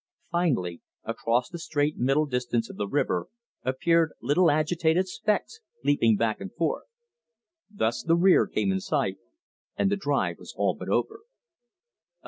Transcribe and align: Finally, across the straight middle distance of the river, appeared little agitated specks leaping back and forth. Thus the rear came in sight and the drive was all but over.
Finally, 0.31 0.81
across 1.03 1.47
the 1.47 1.59
straight 1.59 1.95
middle 1.95 2.25
distance 2.25 2.71
of 2.71 2.75
the 2.75 2.87
river, 2.87 3.27
appeared 3.61 4.13
little 4.19 4.49
agitated 4.49 5.07
specks 5.07 5.59
leaping 5.83 6.15
back 6.17 6.41
and 6.41 6.51
forth. 6.55 6.85
Thus 7.69 8.01
the 8.01 8.15
rear 8.15 8.47
came 8.47 8.71
in 8.71 8.79
sight 8.79 9.17
and 9.77 9.91
the 9.91 9.97
drive 9.97 10.39
was 10.39 10.55
all 10.57 10.73
but 10.73 10.89
over. 10.89 11.19